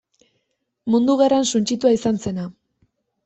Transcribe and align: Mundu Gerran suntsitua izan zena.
Mundu 0.93 1.17
Gerran 1.19 1.45
suntsitua 1.53 1.93
izan 1.99 2.17
zena. 2.27 2.47